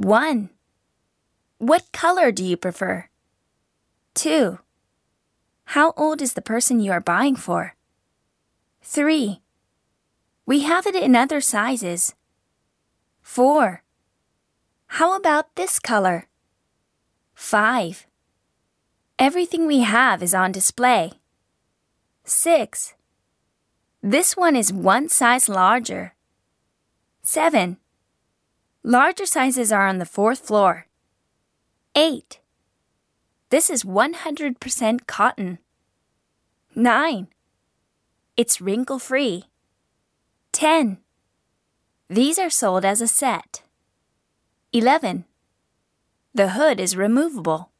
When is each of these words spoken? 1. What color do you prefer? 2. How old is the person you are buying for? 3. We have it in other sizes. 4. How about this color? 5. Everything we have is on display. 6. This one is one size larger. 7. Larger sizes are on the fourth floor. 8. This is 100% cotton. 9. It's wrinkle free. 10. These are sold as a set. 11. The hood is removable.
1. 0.00 0.48
What 1.58 1.92
color 1.92 2.32
do 2.32 2.42
you 2.42 2.56
prefer? 2.56 3.10
2. 4.14 4.58
How 5.76 5.92
old 5.94 6.22
is 6.22 6.32
the 6.32 6.40
person 6.40 6.80
you 6.80 6.90
are 6.90 7.02
buying 7.02 7.36
for? 7.36 7.76
3. 8.80 9.42
We 10.46 10.60
have 10.60 10.86
it 10.86 10.96
in 10.96 11.14
other 11.14 11.42
sizes. 11.42 12.14
4. 13.20 13.82
How 14.86 15.14
about 15.14 15.54
this 15.56 15.78
color? 15.78 16.28
5. 17.34 18.06
Everything 19.18 19.66
we 19.66 19.80
have 19.80 20.22
is 20.22 20.32
on 20.32 20.50
display. 20.50 21.12
6. 22.24 22.94
This 24.02 24.34
one 24.34 24.56
is 24.56 24.72
one 24.72 25.10
size 25.10 25.46
larger. 25.46 26.14
7. 27.22 27.76
Larger 28.82 29.26
sizes 29.26 29.70
are 29.70 29.86
on 29.86 29.98
the 29.98 30.06
fourth 30.06 30.46
floor. 30.46 30.86
8. 31.94 32.40
This 33.50 33.68
is 33.68 33.84
100% 33.84 35.06
cotton. 35.06 35.58
9. 36.74 37.28
It's 38.38 38.60
wrinkle 38.60 38.98
free. 38.98 39.44
10. 40.52 40.98
These 42.08 42.38
are 42.38 42.48
sold 42.48 42.86
as 42.86 43.02
a 43.02 43.08
set. 43.08 43.62
11. 44.72 45.26
The 46.32 46.50
hood 46.50 46.80
is 46.80 46.96
removable. 46.96 47.70